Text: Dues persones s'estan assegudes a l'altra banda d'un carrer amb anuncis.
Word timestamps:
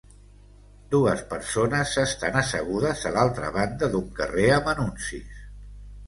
Dues 0.93 1.19
persones 1.33 1.91
s'estan 1.97 2.39
assegudes 2.41 3.03
a 3.09 3.11
l'altra 3.17 3.51
banda 3.59 3.89
d'un 3.97 4.07
carrer 4.21 4.47
amb 4.55 4.71
anuncis. 4.73 5.45